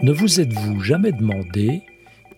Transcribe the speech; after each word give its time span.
Ne 0.00 0.12
vous 0.12 0.40
êtes-vous 0.40 0.80
jamais 0.80 1.12
demandé 1.12 1.82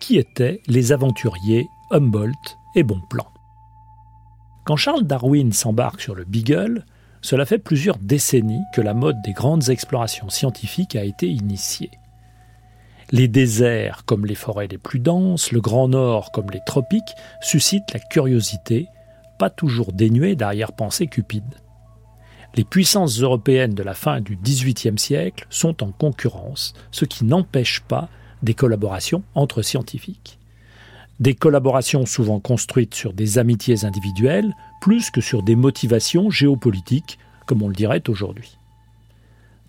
qui 0.01 0.17
étaient 0.17 0.59
les 0.67 0.91
aventuriers 0.91 1.65
Humboldt 1.91 2.57
et 2.75 2.83
Bonpland? 2.83 3.31
Quand 4.65 4.75
Charles 4.75 5.05
Darwin 5.05 5.53
s'embarque 5.53 6.01
sur 6.01 6.13
le 6.13 6.25
Beagle, 6.25 6.83
cela 7.21 7.45
fait 7.45 7.59
plusieurs 7.59 7.97
décennies 7.99 8.65
que 8.73 8.81
la 8.81 8.93
mode 8.93 9.21
des 9.21 9.31
grandes 9.31 9.69
explorations 9.69 10.29
scientifiques 10.29 10.97
a 10.97 11.05
été 11.05 11.29
initiée. 11.29 11.91
Les 13.11 13.29
déserts, 13.29 14.03
comme 14.03 14.25
les 14.25 14.35
forêts 14.35 14.67
les 14.67 14.77
plus 14.77 14.99
denses, 14.99 15.53
le 15.53 15.61
Grand 15.61 15.87
Nord, 15.87 16.33
comme 16.33 16.51
les 16.51 16.63
tropiques, 16.65 17.15
suscitent 17.39 17.93
la 17.93 18.01
curiosité, 18.01 18.89
pas 19.37 19.49
toujours 19.49 19.93
dénuée 19.93 20.35
d'arrière-pensées 20.35 21.07
cupides. 21.07 21.61
Les 22.55 22.63
puissances 22.63 23.19
européennes 23.19 23.73
de 23.73 23.83
la 23.83 23.93
fin 23.93 24.21
du 24.21 24.37
XVIIIe 24.37 24.97
siècle 24.97 25.45
sont 25.49 25.83
en 25.83 25.91
concurrence, 25.91 26.73
ce 26.91 27.03
qui 27.03 27.25
n'empêche 27.25 27.81
pas 27.81 28.07
des 28.43 28.53
collaborations 28.53 29.23
entre 29.33 29.61
scientifiques. 29.61 30.39
Des 31.19 31.33
collaborations 31.33 32.05
souvent 32.05 32.39
construites 32.39 32.95
sur 32.95 33.13
des 33.13 33.37
amitiés 33.37 33.85
individuelles, 33.85 34.53
plus 34.81 35.11
que 35.11 35.21
sur 35.21 35.43
des 35.43 35.55
motivations 35.55 36.29
géopolitiques, 36.29 37.19
comme 37.45 37.61
on 37.61 37.67
le 37.67 37.75
dirait 37.75 38.09
aujourd'hui. 38.09 38.57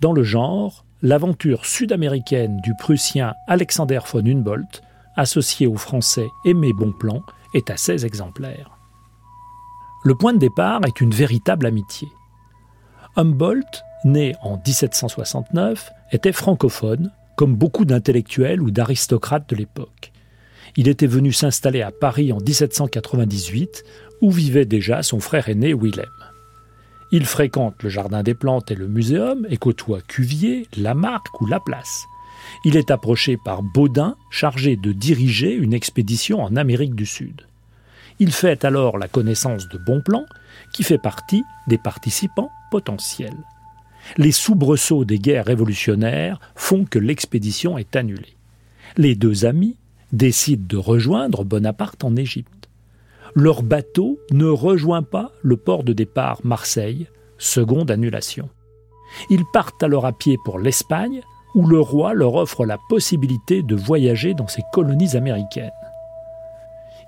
Dans 0.00 0.12
le 0.12 0.22
genre, 0.22 0.84
l'aventure 1.02 1.64
sud-américaine 1.64 2.60
du 2.62 2.74
Prussien 2.74 3.34
Alexander 3.48 4.00
von 4.12 4.24
Humboldt, 4.24 4.82
associé 5.16 5.66
au 5.66 5.76
Français 5.76 6.28
Aimé 6.44 6.72
Bonpland, 6.72 7.22
est 7.54 7.70
assez 7.70 8.04
exemplaire. 8.04 8.75
Le 10.06 10.14
point 10.14 10.32
de 10.32 10.38
départ 10.38 10.82
est 10.86 11.00
une 11.00 11.10
véritable 11.10 11.66
amitié. 11.66 12.06
Humboldt, 13.16 13.82
né 14.04 14.36
en 14.40 14.56
1769, 14.64 15.90
était 16.12 16.30
francophone, 16.30 17.10
comme 17.36 17.56
beaucoup 17.56 17.84
d'intellectuels 17.84 18.62
ou 18.62 18.70
d'aristocrates 18.70 19.50
de 19.50 19.56
l'époque. 19.56 20.12
Il 20.76 20.86
était 20.86 21.08
venu 21.08 21.32
s'installer 21.32 21.82
à 21.82 21.90
Paris 21.90 22.32
en 22.32 22.38
1798, 22.38 23.82
où 24.20 24.30
vivait 24.30 24.64
déjà 24.64 25.02
son 25.02 25.18
frère 25.18 25.48
aîné 25.48 25.74
Willem. 25.74 26.06
Il 27.10 27.26
fréquente 27.26 27.82
le 27.82 27.88
Jardin 27.88 28.22
des 28.22 28.34
Plantes 28.34 28.70
et 28.70 28.76
le 28.76 28.86
Muséum 28.86 29.44
et 29.50 29.56
côtoie 29.56 30.02
Cuvier, 30.02 30.68
Lamarck 30.76 31.40
ou 31.40 31.46
Laplace. 31.46 32.04
Il 32.64 32.76
est 32.76 32.92
approché 32.92 33.38
par 33.44 33.64
Baudin, 33.64 34.14
chargé 34.30 34.76
de 34.76 34.92
diriger 34.92 35.52
une 35.52 35.74
expédition 35.74 36.44
en 36.44 36.54
Amérique 36.54 36.94
du 36.94 37.06
Sud. 37.06 37.42
Il 38.18 38.32
fait 38.32 38.64
alors 38.64 38.98
la 38.98 39.08
connaissance 39.08 39.68
de 39.68 39.78
Bonpland, 39.78 40.26
qui 40.72 40.82
fait 40.82 40.98
partie 40.98 41.44
des 41.66 41.78
participants 41.78 42.50
potentiels. 42.70 43.36
Les 44.16 44.32
soubresauts 44.32 45.04
des 45.04 45.18
guerres 45.18 45.46
révolutionnaires 45.46 46.40
font 46.54 46.84
que 46.84 46.98
l'expédition 46.98 47.76
est 47.76 47.96
annulée. 47.96 48.36
Les 48.96 49.14
deux 49.14 49.44
amis 49.44 49.76
décident 50.12 50.64
de 50.66 50.76
rejoindre 50.76 51.44
Bonaparte 51.44 52.04
en 52.04 52.14
Égypte 52.16 52.56
leur 53.36 53.62
bateau 53.62 54.18
ne 54.32 54.46
rejoint 54.46 55.02
pas 55.02 55.30
le 55.42 55.58
port 55.58 55.84
de 55.84 55.92
départ 55.92 56.40
Marseille, 56.42 57.06
seconde 57.36 57.90
annulation. 57.90 58.48
Ils 59.28 59.44
partent 59.52 59.82
alors 59.82 60.06
à 60.06 60.12
pied 60.12 60.38
pour 60.46 60.58
l'Espagne, 60.58 61.20
où 61.54 61.66
le 61.66 61.78
roi 61.78 62.14
leur 62.14 62.34
offre 62.34 62.64
la 62.64 62.78
possibilité 62.88 63.62
de 63.62 63.76
voyager 63.76 64.32
dans 64.32 64.48
ses 64.48 64.62
colonies 64.72 65.16
américaines. 65.16 65.70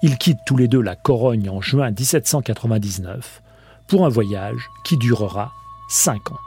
Ils 0.03 0.17
quittent 0.17 0.45
tous 0.47 0.57
les 0.57 0.69
deux 0.69 0.81
la 0.81 0.95
Corogne 0.95 1.51
en 1.51 1.61
juin 1.61 1.91
1799 1.91 3.43
pour 3.89 4.07
un 4.07 4.09
voyage 4.09 4.71
qui 4.85 4.97
durera 4.97 5.53
cinq 5.89 6.31
ans. 6.31 6.39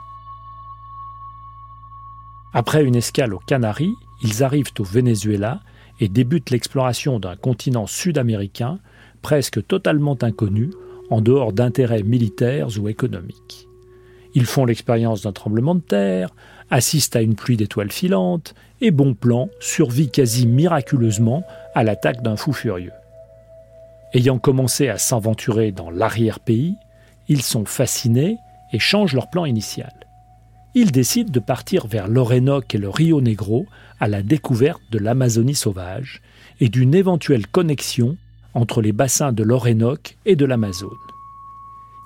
Après 2.54 2.84
une 2.84 2.96
escale 2.96 3.34
aux 3.34 3.40
Canaries, 3.40 3.96
ils 4.22 4.44
arrivent 4.44 4.72
au 4.80 4.84
Venezuela 4.84 5.60
et 6.00 6.08
débutent 6.08 6.50
l'exploration 6.50 7.20
d'un 7.20 7.36
continent 7.36 7.88
sud-américain 7.88 8.80
presque 9.22 9.66
totalement 9.68 10.18
inconnus, 10.22 10.74
en 11.10 11.20
dehors 11.20 11.52
d'intérêts 11.52 12.04
militaires 12.04 12.70
ou 12.80 12.88
économiques. 12.88 13.68
Ils 14.34 14.46
font 14.46 14.66
l'expérience 14.66 15.24
d'un 15.24 15.34
tremblement 15.34 15.76
de 15.76 15.82
terre, 15.82 16.30
assistent 16.70 17.18
à 17.18 17.22
une 17.22 17.36
pluie 17.36 17.58
d'étoiles 17.58 17.92
filantes, 17.92 18.56
et 18.80 18.92
Bonpland 18.92 19.50
survit 19.60 20.10
quasi 20.10 20.48
miraculeusement 20.48 21.44
à 21.76 21.84
l'attaque 21.84 22.22
d'un 22.22 22.38
fou 22.38 22.54
furieux. 22.54 22.94
Ayant 24.14 24.40
commencé 24.40 24.90
à 24.90 24.98
s'aventurer 24.98 25.72
dans 25.72 25.90
l'arrière-pays, 25.90 26.76
ils 27.30 27.42
sont 27.42 27.66
fascinés 27.66 28.38
et 28.74 28.80
changent 28.80 29.14
leur 29.14 29.30
plan 29.30 29.46
initial. 29.46 29.94
Ils 30.74 30.92
décident 30.92 31.32
de 31.32 31.40
partir 31.40 31.88
vers 31.88 32.08
l'Orénoque 32.08 32.76
et 32.76 32.78
le 32.78 32.90
Rio 32.90 33.22
Negro 33.22 33.66
à 34.00 34.08
la 34.08 34.22
découverte 34.22 34.82
de 34.92 35.00
l'Amazonie 35.00 35.56
sauvage 35.56 36.22
et 36.60 36.70
d'une 36.70 36.96
éventuelle 36.96 37.48
connexion 37.48 38.18
entre 38.54 38.82
les 38.82 38.92
bassins 38.92 39.32
de 39.32 39.44
l'Orénoque 39.44 40.18
et 40.26 40.36
de 40.36 40.46
l'Amazone. 40.46 40.92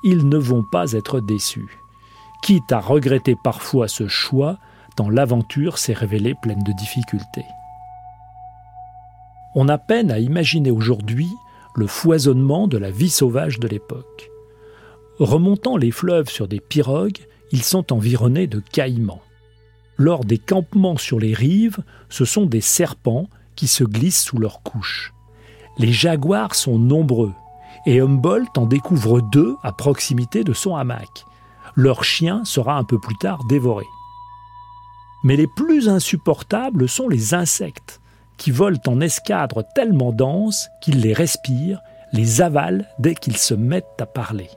Ils 0.04 0.30
ne 0.30 0.38
vont 0.38 0.64
pas 0.64 0.92
être 0.92 1.20
déçus. 1.20 1.80
Quitte 2.44 2.72
à 2.72 2.80
regretter 2.80 3.36
parfois 3.44 3.88
ce 3.88 4.08
choix, 4.08 4.60
tant 4.96 5.10
l'aventure 5.10 5.80
s'est 5.80 5.94
révélée 5.94 6.36
pleine 6.36 6.62
de 6.62 6.72
difficultés. 6.74 7.46
On 9.56 9.70
a 9.70 9.78
peine 9.78 10.12
à 10.12 10.20
imaginer 10.20 10.70
aujourd'hui 10.70 11.30
le 11.76 11.88
foisonnement 11.88 12.68
de 12.68 12.78
la 12.78 12.90
vie 12.90 13.10
sauvage 13.10 13.60
de 13.60 13.68
l'époque. 13.68 14.32
Remontant 15.20 15.78
les 15.78 15.92
fleuves 15.92 16.30
sur 16.30 16.48
des 16.48 16.60
pirogues, 16.60 17.20
ils 17.52 17.64
sont 17.64 17.94
environnés 17.94 18.48
de 18.48 18.60
caïmans. 18.60 19.22
Lors 19.98 20.26
des 20.26 20.38
campements 20.38 20.98
sur 20.98 21.20
les 21.20 21.34
rives, 21.34 21.78
ce 22.10 22.26
sont 22.26 22.46
des 22.46 22.62
serpents 22.62 23.30
qui 23.56 23.68
se 23.68 23.84
glissent 23.84 24.24
sous 24.24 24.38
leurs 24.38 24.62
couches. 24.62 25.14
Les 25.78 25.92
jaguars 25.92 26.56
sont 26.56 26.80
nombreux 26.80 27.32
et 27.86 28.00
Humboldt 28.00 28.58
en 28.58 28.66
découvre 28.66 29.22
deux 29.22 29.56
à 29.64 29.72
proximité 29.72 30.44
de 30.44 30.54
son 30.54 30.76
hamac. 30.76 31.26
Leur 31.76 32.04
chien 32.04 32.44
sera 32.46 32.78
un 32.78 32.84
peu 32.84 33.00
plus 33.00 33.18
tard 33.18 33.44
dévoré. 33.48 33.86
Mais 35.24 35.36
les 35.36 35.48
plus 35.48 35.90
insupportables 35.90 36.88
sont 36.88 37.10
les 37.10 37.34
insectes, 37.34 38.02
qui 38.38 38.52
volent 38.52 38.80
en 38.88 39.02
escadre 39.02 39.64
tellement 39.74 40.12
denses 40.12 40.70
qu'ils 40.82 41.02
les 41.02 41.14
respirent, 41.14 41.82
les 42.12 42.42
avalent 42.42 42.86
dès 43.00 43.16
qu'ils 43.16 43.38
se 43.38 43.54
mettent 43.54 43.86
à 44.00 44.06
parler. 44.06 44.50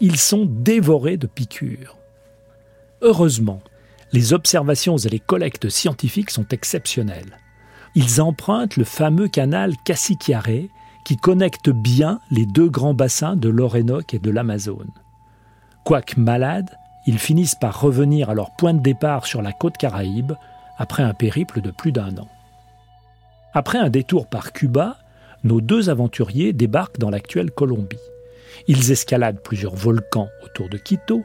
Ils 0.00 0.18
sont 0.18 0.46
dévorés 0.46 1.16
de 1.16 1.26
piqûres. 1.26 1.96
Heureusement, 3.02 3.60
les 4.12 4.32
observations 4.32 4.96
et 4.96 5.08
les 5.08 5.20
collectes 5.20 5.68
scientifiques 5.68 6.30
sont 6.30 6.48
exceptionnelles 6.48 7.36
ils 7.94 8.20
empruntent 8.20 8.76
le 8.76 8.84
fameux 8.84 9.28
canal 9.28 9.74
Cassiquiare 9.84 10.68
qui 11.04 11.16
connecte 11.16 11.70
bien 11.70 12.20
les 12.30 12.46
deux 12.46 12.68
grands 12.68 12.94
bassins 12.94 13.36
de 13.36 13.48
l'Orénoque 13.48 14.14
et 14.14 14.18
de 14.18 14.30
l'Amazone. 14.30 14.90
Quoique 15.84 16.20
malades, 16.20 16.70
ils 17.06 17.18
finissent 17.18 17.54
par 17.54 17.80
revenir 17.80 18.30
à 18.30 18.34
leur 18.34 18.54
point 18.54 18.74
de 18.74 18.82
départ 18.82 19.26
sur 19.26 19.42
la 19.42 19.52
côte 19.52 19.76
caraïbe 19.76 20.32
après 20.78 21.02
un 21.02 21.14
périple 21.14 21.60
de 21.60 21.70
plus 21.70 21.92
d'un 21.92 22.16
an. 22.18 22.28
Après 23.52 23.78
un 23.78 23.90
détour 23.90 24.28
par 24.28 24.52
Cuba, 24.52 24.98
nos 25.42 25.60
deux 25.60 25.90
aventuriers 25.90 26.52
débarquent 26.52 26.98
dans 26.98 27.10
l'actuelle 27.10 27.50
Colombie. 27.50 27.98
Ils 28.68 28.92
escaladent 28.92 29.42
plusieurs 29.42 29.74
volcans 29.74 30.28
autour 30.44 30.68
de 30.68 30.76
Quito, 30.76 31.24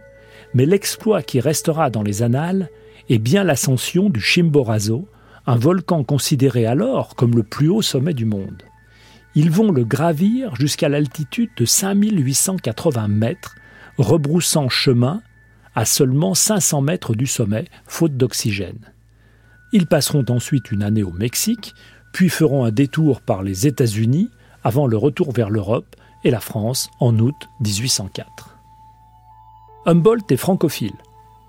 mais 0.53 0.65
l'exploit 0.65 1.21
qui 1.21 1.39
restera 1.39 1.89
dans 1.89 2.01
les 2.01 2.23
annales 2.23 2.69
est 3.09 3.19
bien 3.19 3.43
l'ascension 3.43 4.09
du 4.09 4.19
Chimborazo, 4.19 5.07
un 5.45 5.55
volcan 5.55 6.03
considéré 6.03 6.65
alors 6.65 7.15
comme 7.15 7.35
le 7.35 7.43
plus 7.43 7.69
haut 7.69 7.83
sommet 7.83 8.13
du 8.13 8.25
monde. 8.25 8.63
Ils 9.35 9.51
vont 9.51 9.71
le 9.71 9.83
gravir 9.83 10.55
jusqu'à 10.55 10.89
l'altitude 10.89 11.51
de 11.57 11.65
5880 11.65 13.07
mètres, 13.09 13.55
rebroussant 13.97 14.69
chemin 14.69 15.21
à 15.75 15.85
seulement 15.85 16.33
500 16.33 16.81
mètres 16.81 17.15
du 17.15 17.27
sommet, 17.27 17.65
faute 17.85 18.15
d'oxygène. 18.15 18.79
Ils 19.73 19.87
passeront 19.87 20.23
ensuite 20.29 20.71
une 20.71 20.83
année 20.83 21.03
au 21.03 21.11
Mexique, 21.11 21.73
puis 22.15 22.29
feront 22.29 22.63
un 22.63 22.71
détour 22.71 23.19
par 23.19 23.43
les 23.43 23.67
États-Unis 23.67 24.29
avant 24.63 24.87
le 24.87 24.95
retour 24.95 25.33
vers 25.33 25.49
l'Europe 25.49 25.97
et 26.23 26.31
la 26.31 26.39
France 26.39 26.89
en 27.01 27.19
août 27.19 27.35
1804. 27.59 28.57
Humboldt 29.85 30.33
est 30.33 30.37
francophile, 30.37 30.95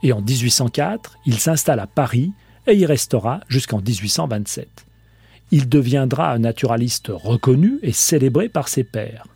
et 0.02 0.12
en 0.12 0.20
1804, 0.20 1.18
il 1.24 1.38
s'installe 1.38 1.78
à 1.78 1.86
Paris 1.86 2.32
et 2.66 2.74
y 2.74 2.84
restera 2.84 3.42
jusqu'en 3.46 3.80
1827. 3.80 4.66
Il 5.52 5.68
deviendra 5.68 6.32
un 6.32 6.40
naturaliste 6.40 7.12
reconnu 7.14 7.78
et 7.82 7.92
célébré 7.92 8.48
par 8.48 8.66
ses 8.66 8.82
pairs. 8.82 9.28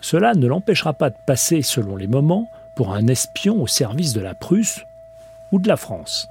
Cela 0.00 0.34
ne 0.34 0.48
l'empêchera 0.48 0.94
pas 0.94 1.10
de 1.10 1.16
passer, 1.28 1.62
selon 1.62 1.94
les 1.94 2.08
moments, 2.08 2.50
pour 2.74 2.92
un 2.92 3.06
espion 3.06 3.62
au 3.62 3.68
service 3.68 4.14
de 4.14 4.20
la 4.20 4.34
Prusse 4.34 4.80
ou 5.52 5.60
de 5.60 5.68
la 5.68 5.76
France. 5.76 6.26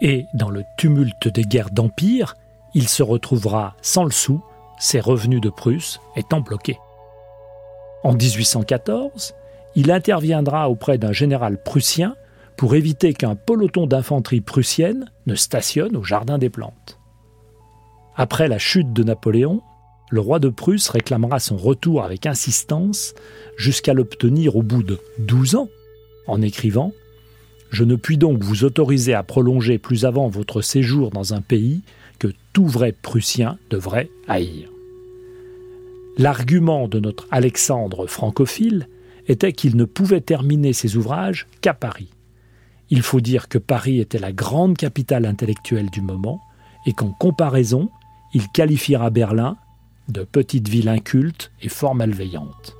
Et, 0.00 0.26
dans 0.34 0.50
le 0.50 0.64
tumulte 0.76 1.28
des 1.28 1.44
guerres 1.44 1.70
d'Empire, 1.70 2.34
il 2.74 2.88
se 2.88 3.02
retrouvera 3.02 3.76
sans 3.82 4.04
le 4.04 4.10
sou, 4.10 4.42
ses 4.78 5.00
revenus 5.00 5.40
de 5.40 5.50
Prusse 5.50 6.00
étant 6.16 6.40
bloqués. 6.40 6.78
En 8.02 8.12
1814, 8.14 9.34
il 9.76 9.90
interviendra 9.90 10.70
auprès 10.70 10.98
d'un 10.98 11.12
général 11.12 11.62
prussien 11.62 12.14
pour 12.56 12.74
éviter 12.74 13.14
qu'un 13.14 13.36
peloton 13.36 13.86
d'infanterie 13.86 14.40
prussienne 14.40 15.10
ne 15.26 15.34
stationne 15.34 15.96
au 15.96 16.02
Jardin 16.02 16.38
des 16.38 16.50
Plantes. 16.50 16.98
Après 18.16 18.48
la 18.48 18.58
chute 18.58 18.92
de 18.92 19.02
Napoléon, 19.02 19.62
le 20.10 20.20
roi 20.20 20.40
de 20.40 20.48
Prusse 20.48 20.88
réclamera 20.88 21.38
son 21.38 21.56
retour 21.56 22.02
avec 22.02 22.26
insistance 22.26 23.14
jusqu'à 23.56 23.94
l'obtenir 23.94 24.56
au 24.56 24.62
bout 24.62 24.82
de 24.82 24.98
12 25.20 25.54
ans, 25.54 25.68
en 26.26 26.42
écrivant 26.42 26.92
Je 27.70 27.84
ne 27.84 27.94
puis 27.94 28.18
donc 28.18 28.42
vous 28.42 28.64
autoriser 28.64 29.14
à 29.14 29.22
prolonger 29.22 29.78
plus 29.78 30.04
avant 30.04 30.28
votre 30.28 30.62
séjour 30.62 31.10
dans 31.10 31.32
un 31.32 31.40
pays 31.40 31.82
que 32.20 32.28
tout 32.52 32.66
vrai 32.66 32.92
Prussien 32.92 33.58
devrait 33.70 34.10
haïr. 34.28 34.68
L'argument 36.18 36.86
de 36.86 37.00
notre 37.00 37.26
Alexandre 37.32 38.06
francophile 38.06 38.88
était 39.26 39.52
qu'il 39.52 39.76
ne 39.76 39.84
pouvait 39.84 40.20
terminer 40.20 40.72
ses 40.72 40.96
ouvrages 40.96 41.48
qu'à 41.62 41.74
Paris. 41.74 42.10
Il 42.90 43.02
faut 43.02 43.20
dire 43.20 43.48
que 43.48 43.58
Paris 43.58 44.00
était 44.00 44.18
la 44.18 44.32
grande 44.32 44.76
capitale 44.76 45.24
intellectuelle 45.24 45.90
du 45.90 46.02
moment 46.02 46.40
et 46.86 46.92
qu'en 46.92 47.12
comparaison, 47.12 47.90
il 48.34 48.48
qualifiera 48.48 49.10
Berlin 49.10 49.56
de 50.08 50.22
petite 50.22 50.68
ville 50.68 50.88
inculte 50.88 51.52
et 51.62 51.68
fort 51.68 51.94
malveillante. 51.94 52.76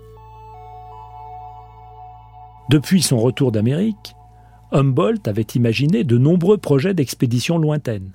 Depuis 2.68 3.02
son 3.02 3.18
retour 3.18 3.52
d'Amérique, 3.52 4.14
Humboldt 4.72 5.28
avait 5.28 5.42
imaginé 5.54 6.04
de 6.04 6.18
nombreux 6.18 6.58
projets 6.58 6.94
d'expédition 6.94 7.58
lointaines, 7.58 8.12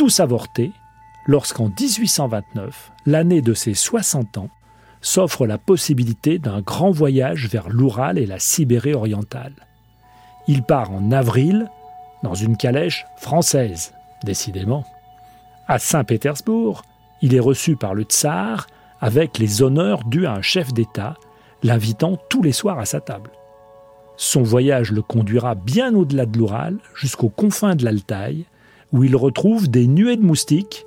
tous 0.00 0.20
avortés 0.20 0.72
lorsqu'en 1.26 1.68
1829, 1.68 2.90
l'année 3.04 3.42
de 3.42 3.52
ses 3.52 3.74
60 3.74 4.38
ans, 4.38 4.48
s'offre 5.02 5.46
la 5.46 5.58
possibilité 5.58 6.38
d'un 6.38 6.62
grand 6.62 6.90
voyage 6.90 7.48
vers 7.48 7.68
l'Oural 7.68 8.16
et 8.16 8.24
la 8.24 8.38
Sibérie 8.38 8.94
orientale. 8.94 9.52
Il 10.48 10.62
part 10.62 10.90
en 10.90 11.12
avril 11.12 11.68
dans 12.22 12.32
une 12.32 12.56
calèche 12.56 13.04
française, 13.18 13.92
décidément. 14.24 14.86
À 15.68 15.78
Saint-Pétersbourg, 15.78 16.80
il 17.20 17.34
est 17.34 17.38
reçu 17.38 17.76
par 17.76 17.92
le 17.92 18.04
tsar 18.04 18.68
avec 19.02 19.36
les 19.36 19.60
honneurs 19.60 20.04
dus 20.04 20.24
à 20.24 20.32
un 20.32 20.40
chef 20.40 20.72
d'État, 20.72 21.18
l'invitant 21.62 22.16
tous 22.30 22.42
les 22.42 22.52
soirs 22.52 22.78
à 22.78 22.86
sa 22.86 23.02
table. 23.02 23.32
Son 24.16 24.42
voyage 24.42 24.92
le 24.92 25.02
conduira 25.02 25.54
bien 25.54 25.94
au-delà 25.94 26.24
de 26.24 26.38
l'Oural, 26.38 26.78
jusqu'aux 26.94 27.28
confins 27.28 27.74
de 27.74 27.84
l'Altaï, 27.84 28.46
où 28.92 29.04
il 29.04 29.16
retrouve 29.16 29.68
des 29.68 29.86
nuées 29.86 30.16
de 30.16 30.24
moustiques 30.24 30.86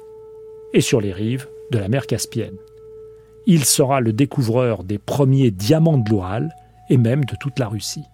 et 0.74 0.82
sur 0.82 1.02
les 1.02 1.14
rives 1.14 1.48
de 1.72 1.78
la 1.78 1.88
mer 1.88 2.08
Caspienne. 2.08 2.58
Il 3.46 3.66
sera 3.66 4.00
le 4.00 4.14
découvreur 4.14 4.84
des 4.84 4.98
premiers 4.98 5.52
diamants 5.52 5.98
de 5.98 6.10
l'Oural 6.10 6.56
et 6.90 6.98
même 6.98 7.26
de 7.26 7.36
toute 7.40 7.60
la 7.60 7.68
Russie. 7.68 8.06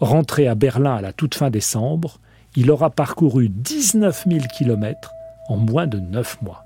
Rentré 0.00 0.46
à 0.46 0.54
Berlin 0.54 0.96
à 0.96 1.00
la 1.00 1.12
toute 1.12 1.34
fin 1.34 1.50
décembre, 1.50 2.18
il 2.54 2.70
aura 2.70 2.90
parcouru 2.90 3.48
19 3.48 4.24
000 4.28 4.40
kilomètres 4.56 5.12
en 5.48 5.56
moins 5.56 5.86
de 5.86 5.98
neuf 5.98 6.40
mois. 6.42 6.64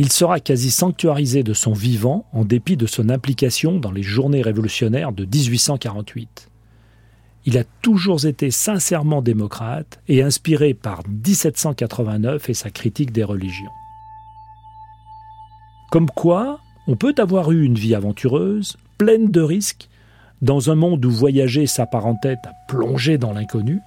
Il 0.00 0.12
sera 0.12 0.38
quasi 0.38 0.70
sanctuarisé 0.70 1.42
de 1.42 1.52
son 1.52 1.72
vivant 1.72 2.24
en 2.32 2.44
dépit 2.44 2.76
de 2.76 2.86
son 2.86 3.08
implication 3.08 3.80
dans 3.80 3.90
les 3.90 4.04
journées 4.04 4.42
révolutionnaires 4.42 5.12
de 5.12 5.24
1848. 5.24 6.47
Il 7.48 7.56
a 7.56 7.64
toujours 7.80 8.26
été 8.26 8.50
sincèrement 8.50 9.22
démocrate 9.22 10.02
et 10.06 10.22
inspiré 10.22 10.74
par 10.74 11.00
1789 11.08 12.50
et 12.50 12.52
sa 12.52 12.68
critique 12.68 13.10
des 13.10 13.24
religions. 13.24 13.70
Comme 15.90 16.10
quoi, 16.10 16.60
on 16.88 16.96
peut 16.96 17.14
avoir 17.16 17.50
eu 17.50 17.64
une 17.64 17.76
vie 17.76 17.94
aventureuse, 17.94 18.76
pleine 18.98 19.30
de 19.30 19.40
risques, 19.40 19.88
dans 20.42 20.70
un 20.70 20.74
monde 20.74 21.02
où 21.06 21.10
voyager 21.10 21.66
s'apparentait 21.66 22.36
à 22.44 22.52
plonger 22.68 23.16
dans 23.16 23.32
l'inconnu, 23.32 23.80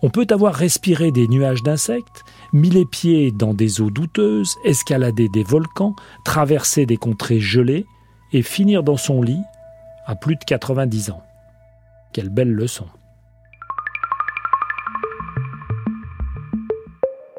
on 0.00 0.08
peut 0.08 0.28
avoir 0.30 0.54
respiré 0.54 1.12
des 1.12 1.28
nuages 1.28 1.62
d'insectes, 1.62 2.24
mis 2.54 2.70
les 2.70 2.86
pieds 2.86 3.30
dans 3.30 3.52
des 3.52 3.82
eaux 3.82 3.90
douteuses, 3.90 4.56
escaladé 4.64 5.28
des 5.28 5.44
volcans, 5.44 5.94
traversé 6.24 6.86
des 6.86 6.96
contrées 6.96 7.40
gelées 7.40 7.84
et 8.32 8.40
finir 8.40 8.82
dans 8.82 8.96
son 8.96 9.20
lit 9.20 9.42
à 10.06 10.14
plus 10.14 10.36
de 10.36 10.44
90 10.46 11.10
ans. 11.10 11.22
Quelle 12.16 12.30
belle 12.30 12.54
leçon. 12.54 12.86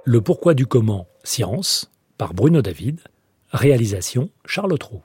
Le 0.05 0.21
pourquoi 0.21 0.53
du 0.53 0.67
comment, 0.67 1.07
science, 1.23 1.91
par 2.19 2.35
Bruno 2.35 2.61
David, 2.61 3.01
réalisation 3.49 4.29
Charles 4.45 4.77
Trou. 4.77 5.01